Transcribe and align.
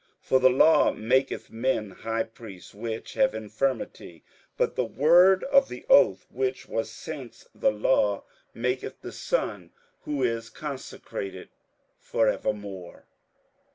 58:007:028 0.23 0.27
For 0.29 0.39
the 0.39 0.49
law 0.49 0.91
maketh 0.93 1.51
men 1.51 1.91
high 1.91 2.23
priests 2.23 2.73
which 2.73 3.13
have 3.13 3.35
infirmity; 3.35 4.23
but 4.57 4.75
the 4.75 4.83
word 4.83 5.43
of 5.43 5.69
the 5.69 5.85
oath, 5.91 6.25
which 6.31 6.67
was 6.67 6.89
since 6.89 7.47
the 7.53 7.69
law, 7.71 8.23
maketh 8.51 9.01
the 9.01 9.11
Son, 9.11 9.69
who 10.01 10.23
is 10.23 10.49
consecrated 10.49 11.49
for 11.99 12.27
evermore. 12.27 13.05